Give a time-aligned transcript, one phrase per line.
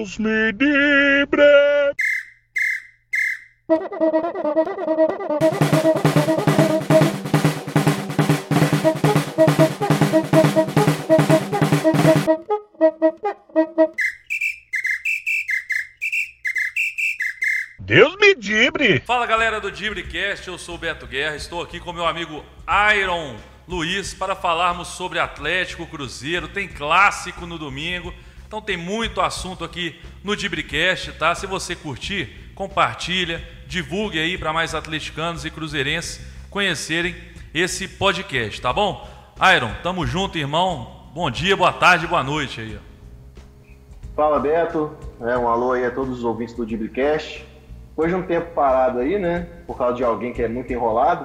[0.00, 1.42] Deus me livre!
[17.78, 19.00] Deus me dibre!
[19.00, 22.42] Fala galera do Dibricast, eu sou o Beto Guerra, estou aqui com meu amigo
[22.96, 23.36] Iron
[23.68, 26.48] Luiz para falarmos sobre Atlético Cruzeiro.
[26.48, 28.14] Tem clássico no domingo,
[28.50, 29.94] então tem muito assunto aqui
[30.24, 31.32] no Dibricast, tá?
[31.36, 37.14] Se você curtir, compartilha, divulgue aí para mais atleticanos e cruzeirenses conhecerem
[37.54, 39.08] esse podcast, tá bom?
[39.54, 41.12] Iron, tamo junto, irmão.
[41.14, 42.76] Bom dia, boa tarde, boa noite aí.
[44.16, 47.46] Fala Beto, é, um alô aí a todos os ouvintes do Dibricast.
[47.90, 49.46] Depois de um tempo parado aí, né?
[49.64, 51.24] Por causa de alguém que é muito enrolado.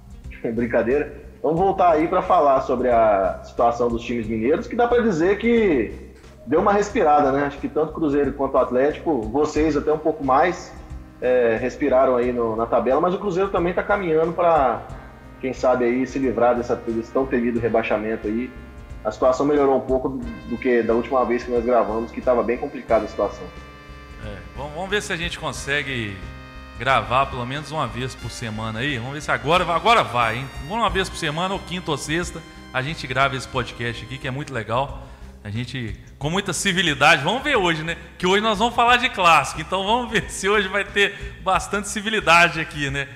[0.54, 1.20] Brincadeira.
[1.42, 5.36] Vamos voltar aí para falar sobre a situação dos times mineiros, que dá para dizer
[5.36, 6.11] que
[6.46, 7.44] deu uma respirada, né?
[7.44, 10.72] Acho que tanto Cruzeiro quanto Atlético, vocês até um pouco mais,
[11.20, 14.82] é, respiraram aí no, na tabela, mas o Cruzeiro também está caminhando para,
[15.42, 18.48] quem sabe aí, se livrar dessa, desse tão temido rebaixamento aí.
[19.04, 22.20] A situação melhorou um pouco do, do que da última vez que nós gravamos, que
[22.20, 23.44] estava bem complicada a situação.
[24.24, 26.16] É, vamos, vamos ver se a gente consegue
[26.78, 28.98] gravar pelo menos uma vez por semana aí.
[28.98, 30.46] Vamos ver se agora, agora vai, hein?
[30.70, 32.40] Uma vez por semana, ou quinta ou sexta,
[32.72, 35.02] a gente grava esse podcast aqui, que é muito legal.
[35.44, 37.96] A gente, com muita civilidade, vamos ver hoje, né?
[38.16, 41.88] Que hoje nós vamos falar de clássico, então vamos ver se hoje vai ter bastante
[41.88, 43.08] civilidade aqui, né?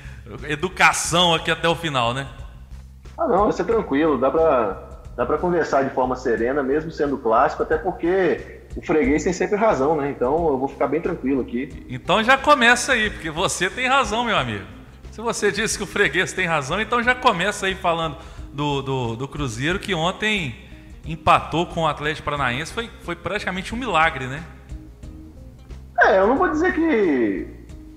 [0.48, 2.26] Educação aqui até o final, né?
[3.16, 7.16] Ah, não, vai ser tranquilo, dá pra, dá pra conversar de forma serena, mesmo sendo
[7.16, 10.10] clássico, até porque o freguês tem sempre razão, né?
[10.10, 11.86] Então eu vou ficar bem tranquilo aqui.
[11.88, 14.64] Então já começa aí, porque você tem razão, meu amigo.
[15.12, 18.16] Se você disse que o freguês tem razão, então já começa aí falando
[18.52, 20.65] do, do, do Cruzeiro que ontem
[21.06, 22.72] empatou com o Atlético Paranaense.
[22.72, 24.42] Foi, foi praticamente um milagre, né?
[26.00, 27.46] É, eu não vou dizer que,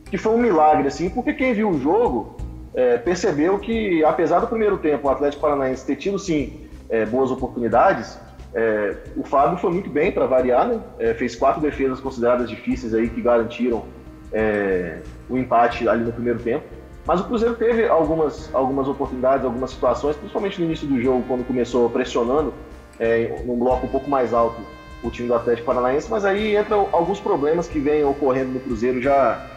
[0.10, 2.38] que foi um milagre, assim, porque quem viu o jogo
[2.74, 7.30] é, percebeu que, apesar do primeiro tempo o Atlético Paranaense ter tido, sim, é, boas
[7.32, 8.18] oportunidades,
[8.54, 10.80] é, o Fábio foi muito bem para variar, né?
[10.98, 13.86] É, fez quatro defesas consideradas difíceis aí que garantiram
[14.32, 15.00] é,
[15.30, 16.66] o empate ali no primeiro tempo.
[17.06, 21.46] Mas o Cruzeiro teve algumas, algumas oportunidades, algumas situações, principalmente no início do jogo, quando
[21.46, 22.54] começou pressionando
[23.00, 24.62] é, num bloco um pouco mais alto
[25.02, 29.02] o time do Atlético Paranaense, mas aí entram alguns problemas que vêm ocorrendo no Cruzeiro
[29.02, 29.48] já,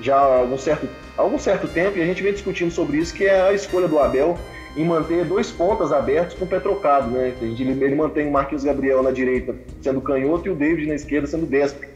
[0.00, 3.24] já há algum certo, algum certo tempo, e a gente vem discutindo sobre isso, que
[3.24, 4.36] é a escolha do Abel
[4.76, 7.34] em manter dois pontas abertos com o pé trocado, né?
[7.40, 11.46] Ele mantém o Marquinhos Gabriel na direita sendo canhoto e o David na esquerda sendo
[11.46, 11.88] destro.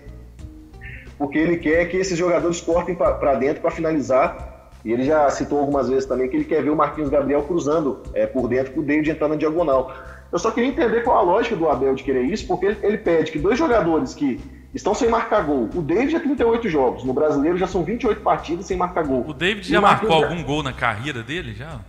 [1.16, 4.50] Porque ele quer que esses jogadores cortem para dentro para finalizar.
[4.84, 8.02] E ele já citou algumas vezes também que ele quer ver o Marquinhos Gabriel cruzando
[8.14, 9.94] é, por dentro com o David entrando na diagonal.
[10.32, 13.30] Eu só queria entender qual a lógica do Abel de querer isso, porque ele pede
[13.30, 14.40] que dois jogadores que
[14.74, 15.68] estão sem marcar gol.
[15.74, 19.24] O David já 38 jogos, no brasileiro já são 28 partidas sem marcar gol.
[19.28, 21.80] O David já marcou algum gol na carreira dele já?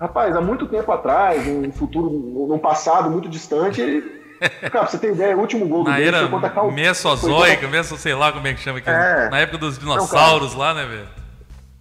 [0.00, 4.20] Rapaz, há muito tempo atrás, num futuro, num passado muito distante, ele.
[4.40, 6.72] Cara, pra você ter ideia, o último gol do Na era contra Cal...
[6.72, 8.88] Mesozoica, meso, sei lá como é que chama aqui.
[8.88, 9.28] É.
[9.28, 11.08] Na época dos dinossauros Não, lá, né, velho?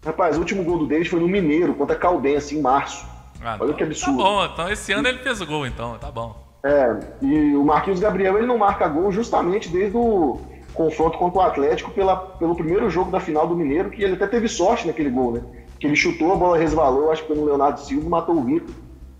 [0.05, 3.05] Rapaz, o último gol do David foi no Mineiro, contra Caldense, em março.
[3.43, 4.17] Ah, Olha que absurdo.
[4.17, 6.35] Tá bom, então esse ano ele fez o gol, então, tá bom.
[6.63, 10.41] É, e o Marquinhos Gabriel ele não marca gol justamente desde o
[10.73, 14.27] confronto contra o Atlético pela, pelo primeiro jogo da final do Mineiro, que ele até
[14.27, 15.41] teve sorte naquele gol, né?
[15.79, 18.75] que ele chutou, a bola resvalou, acho que no Leonardo Silva matou o Vitor.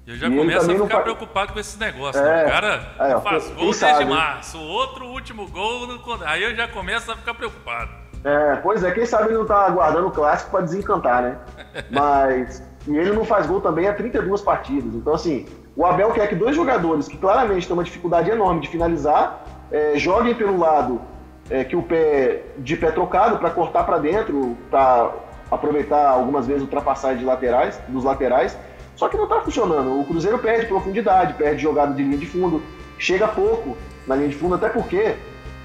[0.05, 1.03] Eu já e começo a ficar não...
[1.03, 2.23] preocupado com esses negócios.
[2.23, 2.45] É, né?
[2.45, 5.99] O cara é, faz gol desde março, outro último gol, no...
[6.25, 7.91] aí eu já começo a ficar preocupado.
[8.23, 11.37] É, pois é, quem sabe ele não tá aguardando o clássico para desencantar, né?
[11.89, 12.68] Mas.
[12.87, 14.93] E ele não faz gol também há 32 partidas.
[14.95, 15.45] Então, assim,
[15.75, 19.93] o Abel quer que dois jogadores que claramente têm uma dificuldade enorme de finalizar, é,
[19.97, 21.01] joguem pelo lado
[21.49, 25.11] é, que o pé de pé trocado para cortar para dentro, para
[25.51, 28.57] aproveitar algumas vezes ultrapassagem de laterais, dos laterais,
[28.95, 29.99] só que não está funcionando.
[29.99, 32.61] O Cruzeiro perde profundidade, perde jogada de linha de fundo,
[32.97, 35.15] chega pouco na linha de fundo, até porque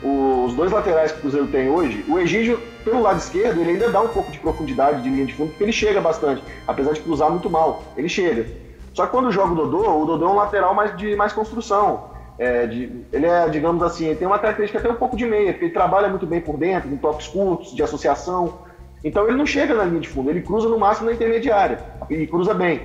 [0.05, 3.89] os dois laterais que o Cruzeiro tem hoje, o Egídio, pelo lado esquerdo, ele ainda
[3.89, 7.01] dá um pouco de profundidade de linha de fundo, porque ele chega bastante, apesar de
[7.01, 8.47] cruzar muito mal, ele chega.
[8.93, 12.13] Só que quando joga o Dodô, o Dodô é um lateral mais de mais construção.
[12.37, 15.53] É, de, ele é, digamos assim, ele tem uma característica até um pouco de meia,
[15.53, 18.59] porque ele trabalha muito bem por dentro, em toques curtos, de associação.
[19.03, 21.79] Então ele não chega na linha de fundo, ele cruza no máximo na intermediária
[22.11, 22.83] e cruza bem.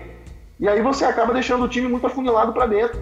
[0.59, 2.99] E aí você acaba deixando o time muito afunilado para dentro.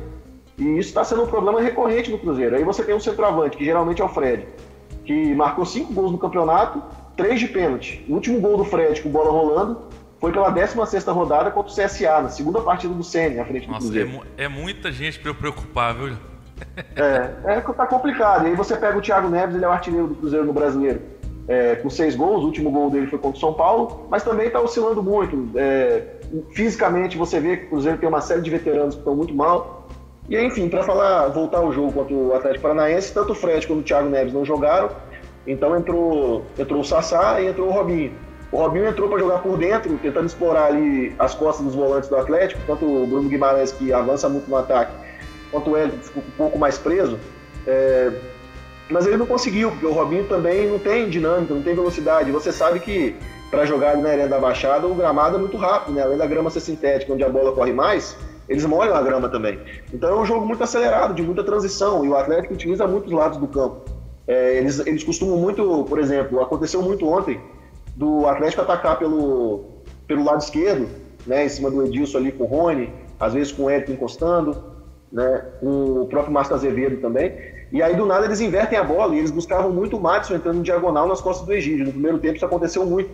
[0.57, 2.55] E isso está sendo um problema recorrente no Cruzeiro.
[2.55, 4.47] Aí você tem um centroavante, que geralmente é o Fred,
[5.05, 6.81] que marcou cinco gols no campeonato,
[7.15, 8.03] três de pênalti.
[8.09, 9.87] O último gol do Fred com bola rolando
[10.19, 13.71] foi pela 16 rodada contra o CSA, na segunda partida do Senna, à frente do
[13.71, 14.23] Nossa, Cruzeiro.
[14.37, 16.17] É, é muita gente para eu preocupar, viu?
[16.95, 18.45] É, é, tá complicado.
[18.45, 21.01] E aí você pega o Thiago Neves, ele é o artilheiro do Cruzeiro no Brasileiro,
[21.47, 22.41] é, com seis gols.
[22.41, 25.51] O último gol dele foi contra o São Paulo, mas também está oscilando muito.
[25.55, 26.15] É,
[26.53, 29.76] fisicamente, você vê que o Cruzeiro tem uma série de veteranos que estão muito mal.
[30.29, 33.79] E enfim, para falar, voltar ao jogo contra o Atlético Paranaense, tanto o Fred quanto
[33.79, 34.89] o Thiago Neves não jogaram.
[35.45, 38.11] Então entrou, entrou o Sassá e entrou o Robinho.
[38.51, 42.15] O Robinho entrou para jogar por dentro, tentando explorar ali as costas dos volantes do
[42.15, 44.91] Atlético, tanto o Bruno Guimarães, que avança muito no ataque,
[45.51, 47.17] quanto o Hélio, que ficou um pouco mais preso.
[47.65, 48.11] É...
[48.89, 52.31] Mas ele não conseguiu, porque o Robinho também não tem dinâmica, não tem velocidade.
[52.31, 53.15] Você sabe que
[53.51, 56.03] para jogar na arena da Baixada, o gramado é muito rápido, né?
[56.03, 58.17] Além da grama ser sintética, onde a bola corre mais,
[58.47, 59.59] eles molham a grama também.
[59.93, 63.37] Então é um jogo muito acelerado, de muita transição, e o Atlético utiliza muitos lados
[63.37, 63.89] do campo.
[64.27, 67.39] É, eles, eles costumam muito, por exemplo, aconteceu muito ontem,
[67.95, 69.65] do Atlético atacar pelo,
[70.05, 70.87] pelo lado esquerdo,
[71.25, 74.55] né, em cima do Edilson ali com o Rony, às vezes com o Eric encostando,
[75.11, 77.33] né, com o próprio Márcio Azevedo também.
[77.71, 80.59] E aí do nada eles invertem a bola e eles buscavam muito o Madison entrando
[80.59, 81.85] em diagonal nas costas do Egídio.
[81.85, 83.09] No primeiro tempo isso aconteceu muito.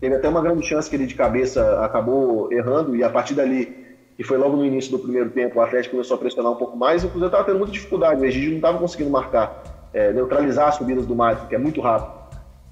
[0.00, 3.85] Teve até uma grande chance que ele de cabeça acabou errando e a partir dali,
[4.16, 6.76] que foi logo no início do primeiro tempo, o Atlético começou a pressionar um pouco
[6.76, 8.20] mais e o Cruzeiro estava tendo muita dificuldade.
[8.20, 11.80] O Egídio não estava conseguindo marcar, é, neutralizar as subidas do Madison, que é muito
[11.82, 12.16] rápido.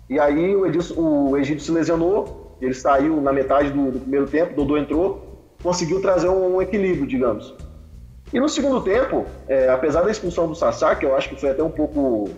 [0.08, 0.94] E aí o, Edilson,
[1.30, 6.00] o Egídio se lesionou, ele saiu na metade do, do primeiro tempo, Dodô entrou, conseguiu
[6.00, 7.54] trazer um, um equilíbrio, digamos.
[8.32, 11.50] E no segundo tempo, é, apesar da expulsão do Sassá, que eu acho que foi
[11.50, 12.30] até um pouco.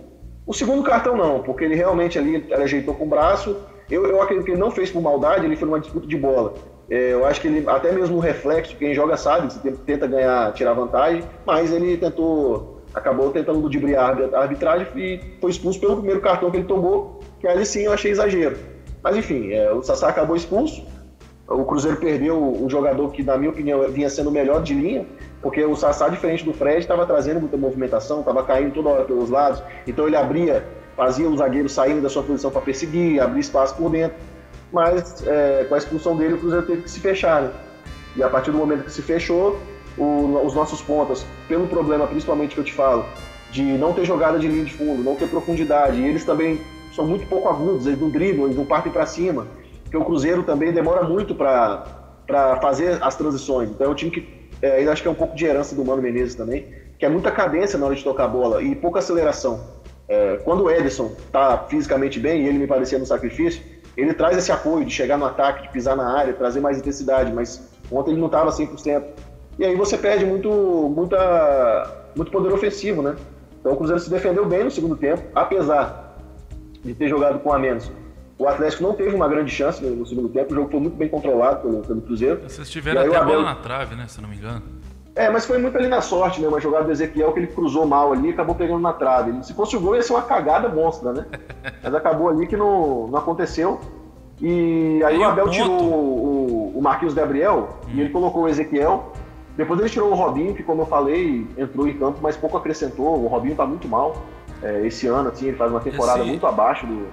[0.45, 3.55] O segundo cartão não, porque ele realmente ali ele ajeitou com o braço.
[3.89, 6.53] Eu, eu acredito que ele não fez por maldade, ele foi numa disputa de bola.
[6.89, 10.53] É, eu acho que ele, até mesmo o reflexo, quem joga sabe, você tenta ganhar,
[10.53, 16.21] tirar vantagem, mas ele tentou, acabou tentando ludibriar a arbitragem e foi expulso pelo primeiro
[16.21, 18.57] cartão que ele tomou, que ali sim eu achei exagero.
[19.03, 20.85] Mas enfim, é, o Sassá acabou expulso,
[21.47, 25.05] o Cruzeiro perdeu um jogador que, na minha opinião, vinha sendo o melhor de linha,
[25.41, 29.29] porque o Sassá, diferente do Fred, estava trazendo muita movimentação, estava caindo toda hora pelos
[29.29, 33.75] lados, então ele abria, fazia o zagueiro saindo da sua posição para perseguir, abrir espaço
[33.75, 34.17] por dentro,
[34.71, 37.51] mas é, com a expulsão dele o Cruzeiro teve que se fechar, né?
[38.15, 39.59] E a partir do momento que se fechou,
[39.97, 43.05] o, os nossos pontas, pelo problema principalmente que eu te falo,
[43.51, 46.59] de não ter jogada de linha de fundo, não ter profundidade, e eles também
[46.93, 49.47] são muito pouco agudos, eles não driblam, eles não partem para cima,
[49.83, 53.69] porque o Cruzeiro também demora muito para fazer as transições.
[53.69, 55.85] Então é um time que é, eu acho que é um pouco de herança do
[55.85, 56.67] Mano Menezes também,
[56.97, 59.63] que é muita cadência na hora de tocar a bola e pouca aceleração.
[60.09, 63.61] É, quando o Ederson está fisicamente bem, e ele me parecia no sacrifício,
[63.97, 67.33] ele traz esse apoio de chegar no ataque, de pisar na área, trazer mais intensidade,
[67.33, 69.03] mas ontem ele não estava 100%.
[69.57, 70.49] E aí você perde muito,
[70.95, 73.15] muita, muito poder ofensivo, né?
[73.59, 76.15] Então o Cruzeiro se defendeu bem no segundo tempo, apesar
[76.85, 77.91] de ter jogado com a menos.
[78.37, 81.09] O Atlético não teve uma grande chance no segundo tempo, o jogo foi muito bem
[81.09, 82.41] controlado pelo, pelo Cruzeiro.
[82.43, 84.05] Vocês tiveram até a bola na trave, né?
[84.07, 84.61] Se não me engano.
[85.17, 86.47] É, mas foi muito ali na sorte, né?
[86.47, 89.43] Uma jogada do Ezequiel que ele cruzou mal ali e acabou pegando na trave.
[89.43, 91.25] Se fosse o gol, ia ser uma cagada monstra, né?
[91.83, 93.79] Mas acabou ali que não, não aconteceu.
[94.39, 95.55] E aí e o Abel ponto?
[95.55, 97.91] tirou o, o Marquinhos Gabriel hum.
[97.95, 99.11] e ele colocou o Ezequiel.
[99.55, 103.19] Depois ele tirou o Robinho, que como eu falei, entrou em campo, mas pouco acrescentou.
[103.19, 104.15] O Robinho tá muito mal
[104.61, 106.29] é, esse ano, assim, ele faz uma temporada esse...
[106.29, 107.07] muito abaixo do.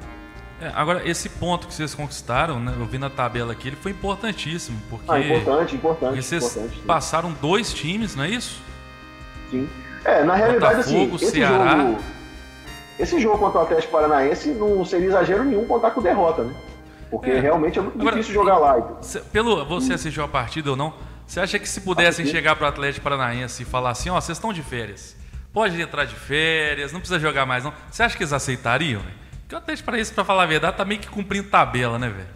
[0.64, 3.92] É, agora, esse ponto que vocês conquistaram, né, eu vi na tabela aqui, ele foi
[3.92, 5.10] importantíssimo, porque...
[5.10, 6.08] Ah, importante, importante.
[6.08, 8.62] Porque vocês importante, passaram dois times, não é isso?
[9.50, 9.68] Sim.
[10.06, 11.76] É, na realidade, Botafogo, assim, esse Ceará...
[11.76, 11.98] jogo,
[12.98, 16.54] esse jogo contra o Atlético Paranaense não seria exagero nenhum contar com derrota, né?
[17.10, 17.40] Porque é.
[17.40, 18.78] realmente é muito Agora, difícil jogar lá.
[18.78, 19.22] Então.
[19.30, 19.94] Pelo você hum.
[19.96, 20.94] assistiu a partida ou não,
[21.26, 24.20] você acha que se pudessem chegar para o Atlético Paranaense e falar assim, ó, oh,
[24.20, 25.14] vocês estão de férias,
[25.52, 27.72] pode entrar de férias, não precisa jogar mais não.
[27.90, 29.02] Você acha que eles aceitariam?
[29.02, 29.10] Né?
[29.60, 32.28] Porque o para isso, para falar a verdade, tá meio que cumprindo tabela, né, velho?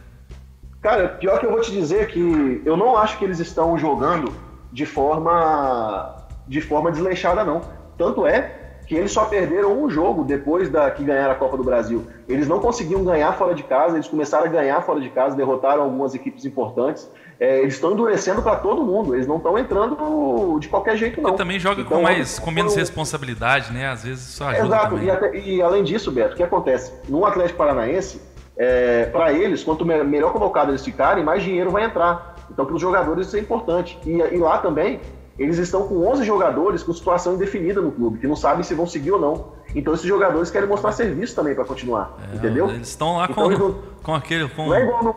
[0.81, 4.33] Cara, pior que eu vou te dizer que eu não acho que eles estão jogando
[4.73, 6.15] de forma
[6.47, 7.61] de forma desleixada não.
[7.97, 11.65] Tanto é que eles só perderam um jogo depois da que ganharam a Copa do
[11.65, 12.07] Brasil.
[12.29, 15.83] Eles não conseguiam ganhar fora de casa, eles começaram a ganhar fora de casa, derrotaram
[15.83, 17.11] algumas equipes importantes
[17.41, 19.15] é, eles estão endurecendo para todo mundo.
[19.15, 21.35] Eles não estão entrando de qualquer jeito, não.
[21.35, 23.89] E também joga então, com mais, com menos responsabilidade, né?
[23.89, 24.91] Às vezes isso ajuda Exato.
[24.91, 25.07] também.
[25.07, 26.93] E, até, e além disso, Beto, o que acontece?
[27.09, 28.21] No Atlético Paranaense,
[28.57, 32.35] é, para eles, quanto melhor colocado eles ficarem, mais dinheiro vai entrar.
[32.51, 33.99] Então, para os jogadores isso é importante.
[34.05, 35.01] E, e lá também,
[35.39, 38.87] eles estão com 11 jogadores com situação indefinida no clube, que não sabem se vão
[38.87, 39.53] seguir ou não.
[39.75, 42.69] Então esses jogadores querem mostrar serviço também para continuar, é, entendeu?
[42.69, 45.15] Eles estão lá então, com, não, com aquele com, é no,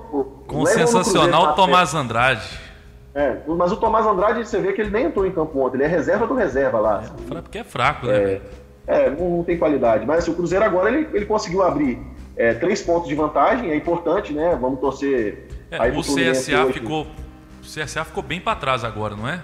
[0.47, 2.59] com o é sensacional Cruzeiro, Tomás Andrade.
[3.15, 5.85] É, mas o Tomás Andrade você vê que ele nem entrou em campo ontem, ele
[5.85, 7.03] é reserva do reserva lá.
[7.31, 8.41] É, porque é fraco, né?
[8.85, 10.05] É, não, não, tem qualidade.
[10.05, 11.99] Mas assim, o Cruzeiro agora ele, ele conseguiu abrir
[12.35, 14.57] é, três pontos de vantagem, é importante, né?
[14.59, 15.47] Vamos torcer.
[15.69, 19.43] É, o CSA ficou, o CSA ficou bem para trás agora, não é?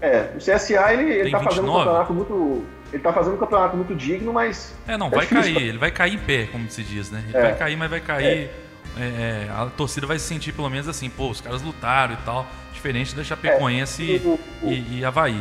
[0.00, 3.76] É, o CSA ele, ele tá fazendo um campeonato muito ele tá fazendo um campeonato
[3.76, 4.74] muito digno, mas.
[4.88, 5.54] É, não, vai difícil.
[5.54, 5.68] cair.
[5.68, 7.22] Ele vai cair em pé, como se diz, né?
[7.28, 7.40] Ele É.
[7.42, 8.50] vai cair, mas vai cair.
[8.98, 12.16] é, é, a torcida vai se sentir pelo menos assim, pô, os caras lutaram e
[12.24, 12.44] tal.
[12.72, 14.38] Diferente da Chapecoense É, o-
[14.68, 15.40] e, e Havaí.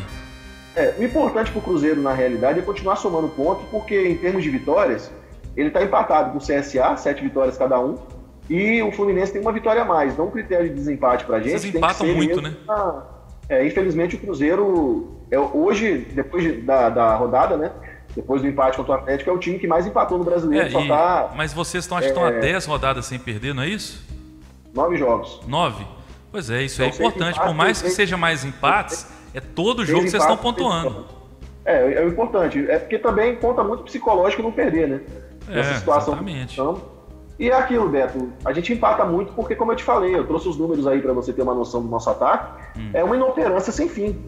[0.75, 4.49] É, o importante pro Cruzeiro, na realidade, é continuar somando pontos, porque em termos de
[4.51, 5.11] vitórias,
[5.57, 7.97] ele tá empatado com o CSA, sete vitórias cada um,
[8.47, 10.13] e o Fluminense tem uma vitória a mais.
[10.13, 11.59] Então, o critério de desempate pra gente.
[11.59, 12.53] Vocês empatam muito, né?
[12.67, 13.03] na-
[13.49, 17.71] É, infelizmente, o Cruzeiro, é, hoje, depois de- da, da rodada, né?
[18.15, 20.81] Depois do empate contra o Atlético, é o time que mais empatou no brasileiro, É,
[20.83, 22.37] e- tá Mas vocês estão, acho que estão É.
[22.37, 24.07] a 10 rodadas sem perder, não é isso?
[24.73, 25.41] nove jogos.
[25.47, 25.83] 9?
[26.31, 27.35] Pois é, isso é Então, seis importante.
[27.37, 31.05] empates, Por mais que seja mais empates, é todo jogo que vocês estão pontuando.
[31.65, 32.69] É, é o importante.
[32.69, 35.01] É porque também conta muito psicológico não perder, né?
[35.49, 36.45] É, exatamente.
[36.45, 36.81] que estamos.
[37.39, 38.33] E é aquilo, Beto.
[38.43, 41.13] A gente empata muito porque, como eu te falei, eu trouxe os números aí para
[41.13, 42.61] você ter uma noção do nosso ataque.
[42.77, 42.89] Hum.
[42.93, 44.19] É uma inoperância sem fim.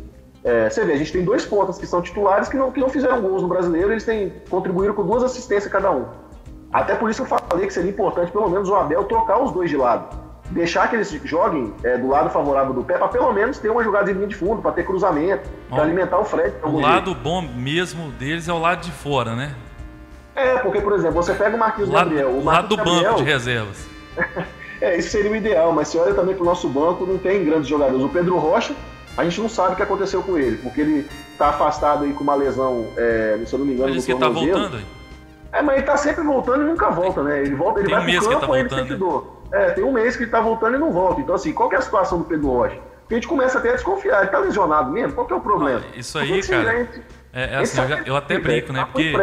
[0.44, 2.90] É, você vê, a gente tem dois pontas que são titulares que não, que não
[2.90, 6.06] fizeram gols no brasileiro, eles têm, contribuíram com duas assistências cada um.
[6.74, 9.70] Até por isso eu falei que seria importante, pelo menos, o Abel trocar os dois
[9.70, 10.18] de lado.
[10.50, 13.84] Deixar que eles joguem é, do lado favorável do pé, para pelo menos ter uma
[13.84, 16.54] jogada de linha de fundo, para ter cruzamento, para alimentar o Fred.
[16.62, 19.54] O algum lado bom mesmo deles é o lado de fora, né?
[20.36, 22.30] É, porque, por exemplo, você pega o Marquinhos O lado, Gabriel.
[22.30, 23.88] O o lado do Marquinhos banco Gabriel, de reservas.
[24.82, 27.68] É, isso seria o ideal, mas se olha também pro nosso banco, não tem grandes
[27.68, 28.04] jogadores.
[28.04, 28.74] O Pedro Rocha,
[29.16, 31.08] a gente não sabe o que aconteceu com ele, porque ele
[31.38, 34.12] tá afastado aí com uma lesão, é, se eu não me engano, Mas no que
[34.12, 34.58] ele tá tornozelo.
[34.60, 34.86] voltando aí.
[35.54, 37.42] É, mas ele tá sempre voltando e nunca volta, né?
[37.44, 38.92] Ele volta, ele Tem vai um pro mês que ele campo, tá ele voltando, sente
[38.94, 38.98] né?
[38.98, 39.38] dor.
[39.54, 41.22] É, tem um mês que ele tá voltando e não volta.
[41.22, 42.78] Então, assim, qual que é a situação do Pedro Rocha?
[43.02, 45.14] Porque a gente começa até a desconfiar, ele tá lesionado mesmo?
[45.14, 45.84] Qual que é o problema?
[45.96, 47.02] Isso aí, cara, gente-
[47.34, 48.80] É, é assim, eu, já- eu até brinco, né?
[48.82, 49.14] tá Porque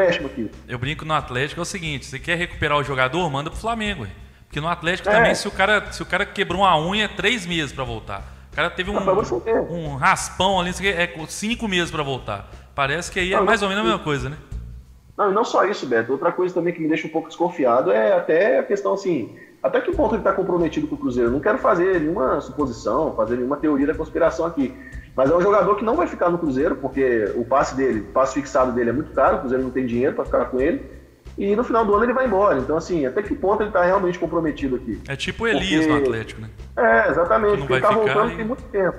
[0.67, 4.03] eu brinco no Atlético é o seguinte: você quer recuperar o jogador, manda pro Flamengo.
[4.05, 4.09] ué.
[4.47, 5.13] Porque no Atlético É.
[5.13, 8.23] também, se o, cara, se o cara quebrou uma unha, é três meses pra voltar.
[8.51, 8.99] O cara teve um,
[9.41, 9.55] ver.
[9.71, 12.51] um raspão ali, é cinco meses pra voltar.
[12.75, 14.37] Parece que aí é mais ou menos a mesma coisa, né?
[15.17, 16.13] Não, e não só isso, Beto.
[16.13, 19.81] Outra coisa também que me deixa um pouco desconfiado é até a questão assim, até
[19.81, 21.29] que ponto ele está comprometido com o Cruzeiro.
[21.29, 24.75] Eu não quero fazer nenhuma suposição, fazer nenhuma teoria da conspiração aqui.
[25.19, 28.13] Mas é um jogador que não vai ficar no Cruzeiro, porque o passe dele, o
[28.13, 30.81] passe fixado dele é muito caro, o Cruzeiro não tem dinheiro para ficar com ele.
[31.37, 32.57] E no final do ano ele vai embora.
[32.61, 35.01] Então, assim, até que ponto ele está realmente comprometido aqui?
[35.09, 36.49] É tipo o Elias Porque- no Atlético, né?
[36.77, 38.97] É, exatamente, porque ele tá voltando e- tem muito tempo.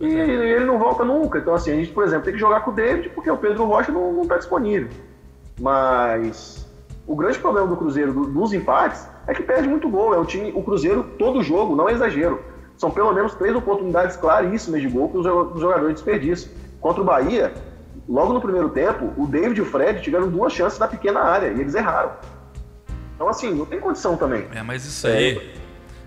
[0.00, 0.28] E é.
[0.54, 1.40] ele não volta nunca.
[1.40, 3.64] Então, assim, a gente, por exemplo, tem que jogar com o David porque o Pedro
[3.64, 4.88] Rocha não, não tá disponível.
[5.58, 6.64] Mas
[7.08, 10.14] o grande problema do Cruzeiro, do- dos empates, é que perde muito gol.
[10.14, 12.40] É o time, o Cruzeiro, todo jogo, não é exagero.
[12.80, 16.50] São pelo menos três oportunidades claríssimas de gol que os jo- os jogadores desperdiçam.
[16.80, 17.52] Contra o Bahia,
[18.08, 21.48] logo no primeiro tempo, o David e o Fred tiveram duas chances na pequena área
[21.48, 22.12] e eles erraram.
[23.14, 24.46] Então, assim, não tem condição também.
[24.50, 25.12] É, mas isso É.
[25.12, 25.54] aí,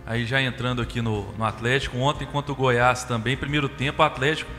[0.04, 4.06] aí já entrando aqui no, no Atlético, ontem contra o Goiás também, primeiro tempo, o
[4.06, 4.50] Atlético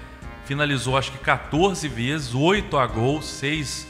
[0.44, 3.88] finalizou acho que 14 vezes, 8 a gol, 6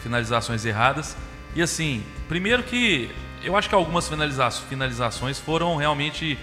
[0.00, 1.16] finalizações erradas.
[1.54, 3.10] E assim, primeiro que
[3.44, 6.38] eu acho que algumas finaliza finalizações foram realmente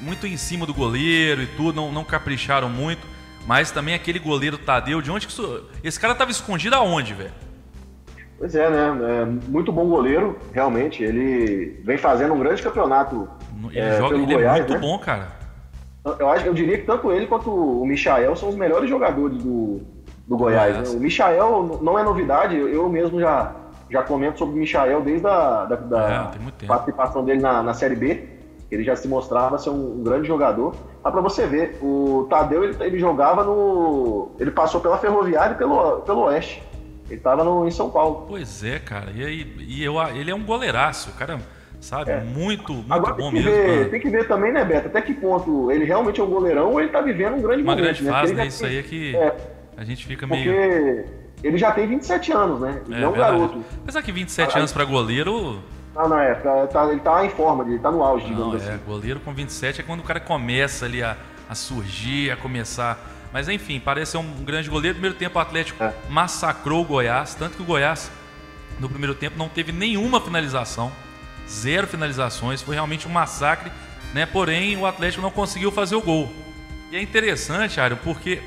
[0.00, 3.06] muito em cima do goleiro e tudo, não, não capricharam muito.
[3.46, 5.64] Mas também aquele goleiro Tadeu, de onde que isso.
[5.82, 7.32] Esse cara tava escondido aonde, velho?
[8.38, 9.22] Pois é, né?
[9.22, 11.02] É muito bom goleiro, realmente.
[11.02, 13.28] Ele vem fazendo um grande campeonato.
[13.70, 14.78] Ele é, joga, pelo ele é Goiás, muito né?
[14.78, 15.28] bom, cara.
[16.18, 19.80] Eu, acho, eu diria que tanto ele quanto o Michael são os melhores jogadores do,
[20.26, 20.76] do Goiás.
[20.76, 20.96] Né?
[20.96, 23.54] O Michael não é novidade, eu mesmo já,
[23.90, 27.96] já comento sobre o Michael desde a da, da É, participação dele na, na Série
[27.96, 28.28] B.
[28.70, 30.74] Ele já se mostrava ser um, um grande jogador.
[31.02, 34.30] Mas pra você ver, o Tadeu ele, ele jogava no.
[34.40, 36.62] Ele passou pela Ferroviária e pelo, pelo Oeste.
[37.08, 38.24] Ele tava no, em São Paulo.
[38.26, 39.10] Pois é, cara.
[39.14, 41.38] E, aí, e eu, ele é um goleiraço, o cara,
[41.78, 42.10] sabe?
[42.10, 42.20] É.
[42.20, 43.50] Muito, muito Agora bom tem mesmo.
[43.50, 44.88] ver, tem que ver também, né, Beto?
[44.88, 47.72] Até que ponto ele realmente é um goleirão ou ele tá vivendo um grande Uma
[47.76, 47.84] momento.
[47.84, 48.10] grande né?
[48.10, 48.46] fase, né?
[48.46, 49.36] Isso tem- aí é que É,
[49.76, 50.50] a gente fica meio.
[50.52, 51.04] porque
[51.46, 52.82] ele já tem 27 anos, né?
[52.88, 53.64] Ele é, um garoto.
[53.82, 55.60] Apesar que 27 Ah, anos pra goleiro.
[55.96, 58.66] Ah, não, é, tá- tá- ele tá em forma, ele tá no auge, Não, digamos
[58.66, 58.70] é.
[58.74, 58.80] assim.
[58.86, 61.16] Goleiro com 27 é quando o cara começa ali a,
[61.48, 62.98] a surgir, a começar.
[63.32, 64.94] Mas enfim, parece ser um grande goleiro.
[64.94, 65.92] Primeiro tempo o Atlético É.
[66.08, 68.10] massacrou o Goiás, tanto que o Goiás,
[68.80, 70.90] no primeiro tempo, não teve nenhuma finalização.
[71.48, 73.70] Zero finalizações, foi realmente um massacre,
[74.14, 74.24] né?
[74.26, 76.32] Porém, o Atlético não conseguiu fazer o gol.
[76.90, 78.40] E é interessante, Ário, porque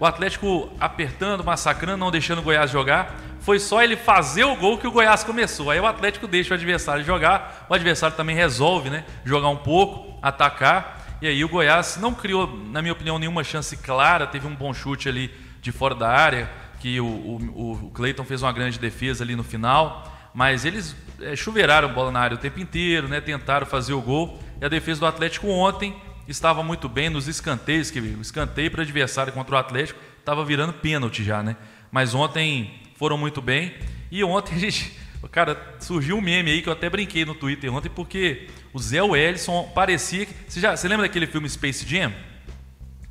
[0.00, 4.78] o Atlético apertando, massacrando, não deixando o Goiás jogar, foi só ele fazer o gol
[4.78, 5.70] que o Goiás começou.
[5.70, 9.04] Aí o Atlético deixa o adversário jogar, o adversário também resolve, né?
[9.26, 11.18] Jogar um pouco, atacar.
[11.20, 14.26] E aí o Goiás não criou, na minha opinião, nenhuma chance clara.
[14.26, 15.30] Teve um bom chute ali
[15.60, 19.44] de fora da área, que o, o, o Cleiton fez uma grande defesa ali no
[19.44, 20.10] final.
[20.32, 23.20] Mas eles é, chuveiraram bola na área o tempo inteiro, né?
[23.20, 24.38] Tentaram fazer o gol.
[24.62, 25.94] E a defesa do Atlético ontem
[26.30, 30.72] estava muito bem nos escanteios, que o escanteio para adversário contra o Atlético estava virando
[30.72, 31.56] pênalti já, né?
[31.90, 33.74] Mas ontem foram muito bem.
[34.10, 34.98] E ontem a gente.
[35.30, 39.02] Cara, surgiu um meme aí que eu até brinquei no Twitter ontem, porque o Zé
[39.02, 40.26] Wellison parecia.
[40.48, 42.12] Você, já, você lembra daquele filme Space Jam?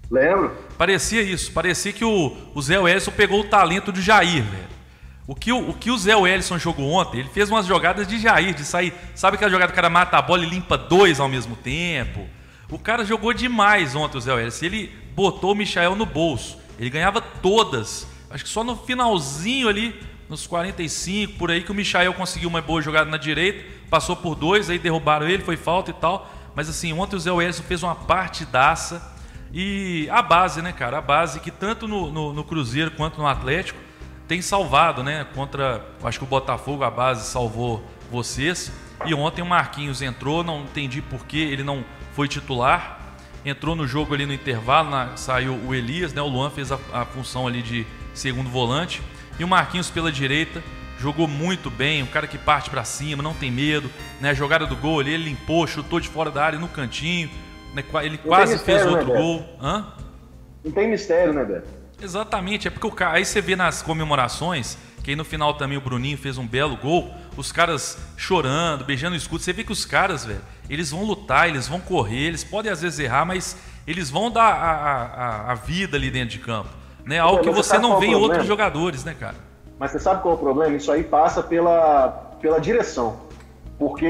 [0.10, 0.58] Lembro.
[0.76, 4.80] Parecia isso, parecia que o, o Zé Wellison pegou o talento de Jair, velho.
[5.28, 8.18] O que o, o que o Zé Wellison jogou ontem, ele fez umas jogadas de
[8.18, 8.92] Jair, de sair.
[9.14, 12.28] Sabe aquela jogada que o cara mata a bola e limpa dois ao mesmo tempo?
[12.72, 14.66] O cara jogou demais ontem, o Zé Wellison.
[14.66, 16.58] Ele botou o Michael no bolso.
[16.80, 18.08] Ele ganhava todas.
[18.30, 20.00] Acho que só no finalzinho ali,
[20.30, 23.66] nos 45, por aí, que o Michael conseguiu uma boa jogada na direita.
[23.90, 26.30] Passou por dois, aí derrubaram ele, foi falta e tal.
[26.54, 29.16] Mas assim, ontem o Zé Wellison fez uma partidaça.
[29.52, 31.00] E a base, né, cara?
[31.00, 33.80] A base que tanto no, no, no Cruzeiro quanto no Atlético
[34.28, 35.26] tem salvado, né?
[35.34, 38.72] Contra, acho que o Botafogo, a base salvou vocês.
[39.06, 41.84] E ontem o Marquinhos entrou, não entendi por que ele não
[42.20, 43.00] foi titular.
[43.46, 46.22] Entrou no jogo ali no intervalo, na, saiu o Elias, né?
[46.22, 49.02] O Luan fez a, a função ali de segundo volante.
[49.40, 50.62] E o Marquinhos pela direita
[51.00, 54.32] jogou muito bem, um cara que parte para cima, não tem medo, né?
[54.32, 57.30] A jogada do gol ali, ele limpou, chutou de fora da área no cantinho,
[57.74, 57.86] né?
[58.04, 59.58] ele quase mistério, fez outro né, gol.
[59.62, 59.94] Hã?
[60.66, 61.70] Não tem mistério, né, Beto?
[62.02, 65.78] Exatamente, é porque o cara, aí você vê nas comemorações, que aí no final também
[65.78, 69.42] o Bruninho fez um belo gol, os caras chorando, beijando o escudo.
[69.42, 72.82] Você vê que os caras, velho, eles vão lutar, eles vão correr, eles podem às
[72.82, 73.58] vezes errar, mas
[73.88, 76.70] eles vão dar a, a, a vida ali dentro de campo.
[77.06, 77.18] Né?
[77.18, 79.36] Algo que você não vê em outros jogadores, né, cara?
[79.80, 80.76] Mas você sabe qual é o problema?
[80.76, 83.18] Isso aí passa pela, pela direção.
[83.80, 84.06] Porque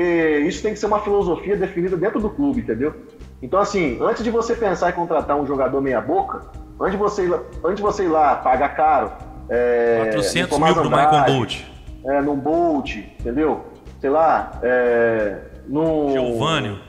[0.48, 2.94] isso tem que ser uma filosofia definida dentro do clube, entendeu?
[3.42, 6.42] Então, assim, antes de você pensar em contratar um jogador meia-boca,
[6.80, 7.32] antes de você
[7.64, 9.12] antes de você ir lá pagar caro.
[9.48, 11.62] É, 400 mil pro Michael Bolt.
[12.06, 13.66] É, num Bolt, entendeu?
[14.00, 15.38] Sei lá, é,
[15.68, 16.12] no.
[16.12, 16.80] Giovânio.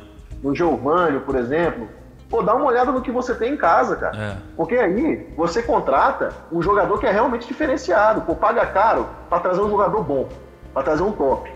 [0.43, 1.89] No Giovânio, por exemplo.
[2.29, 4.17] Pô, dá uma olhada no que você tem em casa, cara.
[4.17, 4.37] É.
[4.57, 8.21] Porque aí você contrata um jogador que é realmente diferenciado.
[8.21, 10.29] Pô, paga caro para trazer um jogador bom,
[10.73, 11.51] para trazer um top.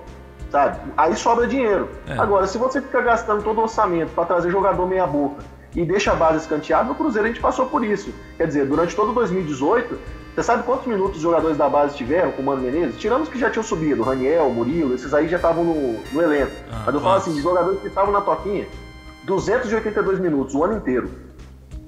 [0.50, 0.78] Sabe?
[0.96, 1.88] Aí sobra dinheiro.
[2.08, 2.18] É.
[2.18, 5.44] Agora, se você fica gastando todo o orçamento para trazer jogador meia-boca
[5.76, 8.12] e deixa a base escanteada, no Cruzeiro a gente passou por isso.
[8.36, 9.96] Quer dizer, durante todo 2018,
[10.34, 12.98] você sabe quantos minutos os jogadores da base tiveram com o Mano Menezes?
[12.98, 16.50] Tirando os que já tinham subido, Raniel, Murilo, esses aí já estavam no, no elenco.
[16.72, 18.66] Ah, Mas eu falo assim, de jogadores que estavam na toquinha,
[19.22, 21.08] 282 minutos, o ano inteiro.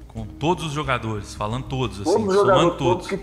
[0.07, 3.07] Com todos os jogadores, falando todos, todos assim, os jogadores, todos.
[3.09, 3.19] Que,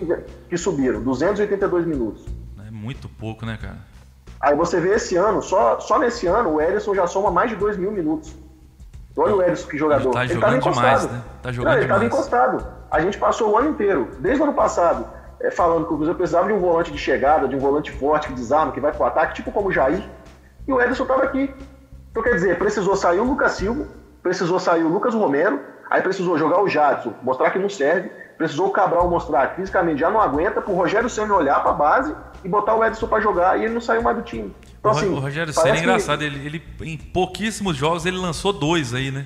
[0.50, 2.26] que subiram, 282 minutos.
[2.68, 3.78] É muito pouco, né, cara?
[4.42, 7.56] Aí você vê esse ano, só, só nesse ano, o Ederson já soma mais de
[7.56, 8.36] 2 mil minutos.
[9.16, 10.10] Olha o Ederson, que jogador.
[10.10, 11.24] Ele tá jogando ele demais, né?
[11.42, 12.04] Tá jogando Não, ele demais.
[12.04, 12.83] estava encostado.
[12.94, 15.08] A gente passou o ano inteiro, desde o ano passado,
[15.42, 18.28] é, falando que o Cruzeiro precisava de um volante de chegada, de um volante forte,
[18.28, 20.04] que desarma, que vai pro ataque, tipo como o Jair.
[20.68, 21.52] E o Ederson estava aqui.
[22.12, 23.88] Então, quer dizer, precisou sair o Lucas Silva,
[24.22, 28.68] precisou sair o Lucas Romero, aí precisou jogar o Jadson, mostrar que não serve, precisou
[28.68, 32.16] o Cabral mostrar que fisicamente já não aguenta, pro Rogério Senna olhar para a base
[32.44, 34.56] e botar o Edson para jogar e ele não saiu mais do time.
[34.80, 36.26] Então, o, assim, o Rogério Senna é engraçado, que...
[36.26, 39.26] ele, ele, em pouquíssimos jogos ele lançou dois aí, né?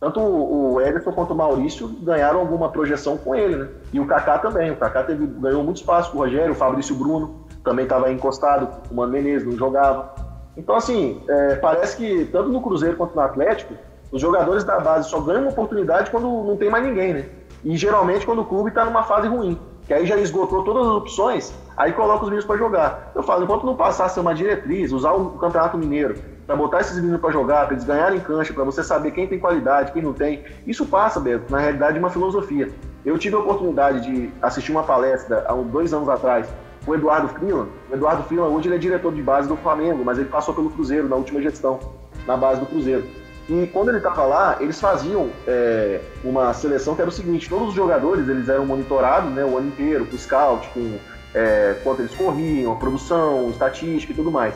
[0.00, 3.68] Tanto o Ederson quanto o Maurício ganharam alguma projeção com ele, né?
[3.92, 4.70] E o Kaká também.
[4.70, 8.68] O Kaká teve, ganhou muito espaço com o Rogério, o Fabrício Bruno também estava encostado,
[8.90, 10.14] o Mano Menezes não jogava.
[10.56, 13.74] Então, assim, é, parece que tanto no Cruzeiro quanto no Atlético,
[14.12, 17.28] os jogadores da base só ganham oportunidade quando não tem mais ninguém, né?
[17.64, 20.92] E geralmente quando o clube está numa fase ruim, que aí já esgotou todas as
[20.92, 23.10] opções, aí coloca os meninos para jogar.
[23.14, 27.20] Eu falo, enquanto não ser uma diretriz, usar o Campeonato Mineiro para botar esses meninos
[27.20, 30.42] para jogar, para eles ganharem cancha, para você saber quem tem qualidade, quem não tem,
[30.66, 32.70] isso passa, Beto, na realidade, uma filosofia.
[33.04, 36.48] Eu tive a oportunidade de assistir uma palestra há dois anos atrás
[36.86, 37.68] com o Eduardo Freeland.
[37.90, 40.70] O Eduardo Freeland hoje ele é diretor de base do Flamengo, mas ele passou pelo
[40.70, 41.78] Cruzeiro na última gestão,
[42.26, 43.04] na base do Cruzeiro.
[43.46, 47.68] E quando ele estava lá, eles faziam é, uma seleção que era o seguinte: todos
[47.68, 50.96] os jogadores eles eram monitorados né, o ano inteiro, com scout, com
[51.34, 54.54] é, quanto eles corriam, a produção, estatística e tudo mais.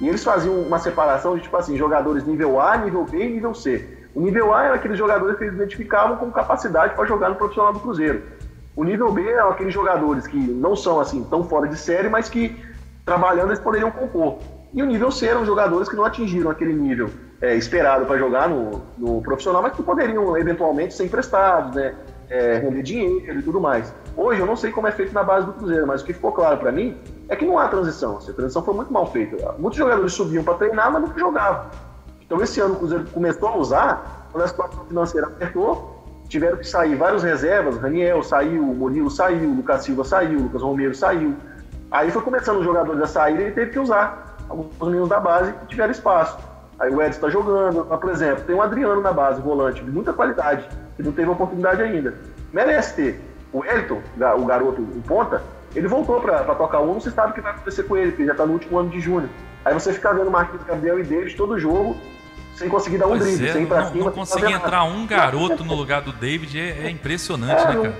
[0.00, 3.54] E eles faziam uma separação de tipo assim: jogadores nível A, nível B e nível
[3.54, 3.88] C.
[4.14, 7.72] O nível A era aqueles jogadores que eles identificavam com capacidade para jogar no profissional
[7.72, 8.22] do Cruzeiro.
[8.76, 12.28] O nível B eram aqueles jogadores que não são assim tão fora de série, mas
[12.28, 12.56] que
[13.04, 14.38] trabalhando eles poderiam compor.
[14.74, 18.48] E o nível C eram jogadores que não atingiram aquele nível é, esperado para jogar
[18.48, 21.94] no, no, profissional, mas que poderiam eventualmente ser emprestados, né?
[22.34, 23.94] É, render dinheiro e tudo mais.
[24.16, 26.32] Hoje eu não sei como é feito na base do Cruzeiro, mas o que ficou
[26.32, 26.96] claro para mim
[27.28, 28.16] é que não há transição.
[28.16, 29.54] a transição foi muito mal feita.
[29.58, 31.66] Muitos jogadores subiam para treinar, mas nunca jogavam.
[32.24, 36.66] Então esse ano o Cruzeiro começou a usar, quando a situação financeira apertou, tiveram que
[36.66, 41.36] sair vários reservas, Raniel saiu, Murilo saiu, Lucas Silva saiu, Lucas Romero saiu.
[41.90, 45.20] Aí foi começando os jogadores a sair e ele teve que usar alguns meninos da
[45.20, 46.38] base que tiveram espaço.
[46.82, 47.86] Aí o Edson está jogando.
[47.88, 51.30] Mas, por exemplo, tem um Adriano na base, volante, de muita qualidade, que não teve
[51.30, 52.14] oportunidade ainda.
[52.52, 53.20] Merece ter.
[53.52, 54.00] O Elton,
[54.38, 55.42] o garoto em ponta,
[55.76, 58.22] Ele voltou para tocar um, não se sabe o que vai acontecer com ele, porque
[58.22, 59.28] ele já está no último ano de júnior.
[59.64, 61.96] Aí você fica vendo Marquinhos Gabriel e David todo jogo
[62.56, 64.12] sem conseguir dar um Pois drible, é, sem ir pra não, cima.
[64.14, 64.50] não nada.
[64.50, 67.94] entrar um garoto no lugar do David é, é impressionante, É, né, cara?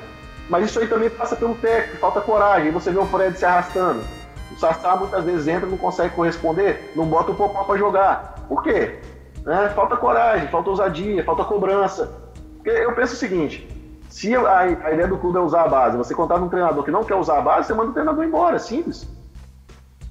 [0.51, 2.67] Mas isso aí também passa pelo técnico, falta coragem.
[2.67, 4.03] Aí você vê o Fred se arrastando.
[4.51, 8.35] O Sassá muitas vezes entra, não consegue corresponder, não bota o Popó pra jogar.
[8.53, 9.01] Por quê?
[9.47, 9.71] Né?
[9.75, 12.13] Falta coragem, falta ousadia, falta cobrança.
[12.57, 13.67] Porque eu penso o seguinte:
[14.11, 16.91] se a, a ideia do clube é usar a base, você contar num treinador que
[16.91, 19.09] não quer usar a base, você manda o treinador embora, simples.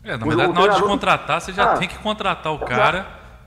[0.04, 2.52] É, na O- verdade, o na hora de contratar, você já Ah, tem que contratar
[2.52, 2.72] o exato.
[2.72, 3.06] cara,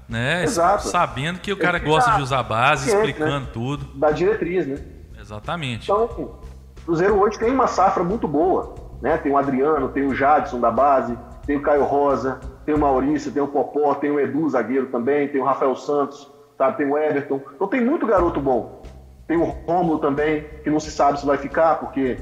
[0.09, 0.45] né?
[0.45, 0.87] Exato.
[0.87, 3.85] Sabendo que o cara Ele gosta de usar a base, explicando tudo.
[3.99, 4.79] Da diretriz, né?
[5.21, 5.91] Exatamente.
[5.91, 6.39] Então, o
[6.85, 8.77] Cruzeiro hoje tem uma safra muito boa.
[9.03, 9.19] Né?
[9.19, 13.31] Tem o Adriano, tem o Jadson da base, tem o Caio Rosa, tem o Maurício,
[13.33, 16.77] tem o Popó, tem o Edu, zagueiro também, tem o Rafael Santos, sabe?
[16.77, 17.41] tem o Everton.
[17.55, 18.83] Então tem muito garoto bom.
[19.27, 22.19] Tem o Rômulo também, que não se sabe se vai ficar, porque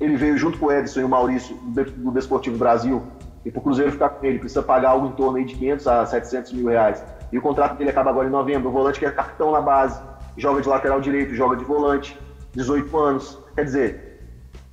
[0.00, 3.02] ele veio junto com o Edson e o Maurício do De- do Desportivo Brasil.
[3.44, 6.04] E para o Cruzeiro ficar com ele, precisa pagar algo em torno de 500 a
[6.06, 7.02] 700 mil reais.
[7.32, 8.68] E o contrato dele acaba agora em novembro.
[8.68, 10.00] O volante que é capitão na base,
[10.36, 12.18] joga de lateral direito, joga de volante,
[12.52, 13.38] 18 anos.
[13.54, 14.07] Quer dizer,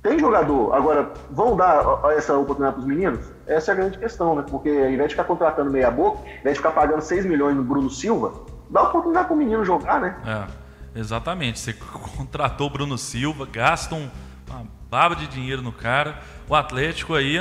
[0.06, 0.72] tem jogador.
[0.72, 1.82] Agora, vão dar
[2.16, 3.26] essa oportunidade para os meninos?
[3.46, 4.44] Essa é a grande questão, né?
[4.48, 7.56] Porque ao invés de ficar contratando meia boca, ao invés de ficar pagando 6 milhões
[7.56, 8.32] no Bruno Silva,
[8.70, 10.16] dá oportunidade para o menino jogar, né?
[10.24, 11.58] É, exatamente.
[11.58, 14.08] Você contratou o Bruno Silva, gasta um-
[14.48, 16.20] uma baba de dinheiro no cara.
[16.48, 17.38] O Atlético aí,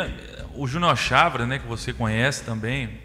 [0.55, 2.99] o Júnior Chavra, né, que você conhece também,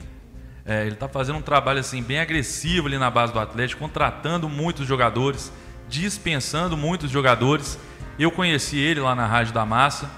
[0.64, 4.48] é, ele tá fazendo um trabalho assim bem agressivo ali na base do Atlético, contratando
[4.48, 5.52] muitos jogadores,
[5.86, 7.78] dispensando muitos jogadores.
[8.20, 10.11] Eu conheci ele lá na Rádio da Massa.